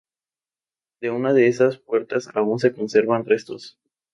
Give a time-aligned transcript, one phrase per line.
[0.99, 3.77] De una de esas puertas aún se conservan restos.